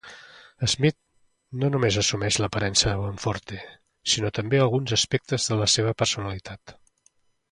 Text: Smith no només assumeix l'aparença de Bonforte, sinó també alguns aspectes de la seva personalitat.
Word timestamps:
Smith 0.71 0.95
no 1.63 1.67
només 1.73 1.97
assumeix 2.01 2.39
l'aparença 2.43 2.89
de 2.93 2.95
Bonforte, 3.01 3.59
sinó 4.15 4.33
també 4.39 4.61
alguns 4.63 4.97
aspectes 4.99 5.47
de 5.51 5.59
la 5.63 5.71
seva 5.77 5.93
personalitat. 6.03 6.77